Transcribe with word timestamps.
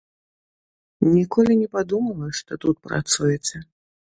Ніколі 1.17 1.57
не 1.61 1.67
падумала, 1.75 2.33
што 2.41 2.61
тут 2.65 2.75
працуеце. 2.89 3.57